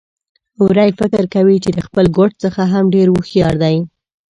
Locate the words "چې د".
1.63-1.79